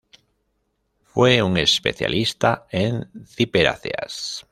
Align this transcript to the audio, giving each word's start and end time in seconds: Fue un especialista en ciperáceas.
Fue 1.03 1.43
un 1.43 1.57
especialista 1.57 2.65
en 2.71 3.07
ciperáceas. 3.23 4.47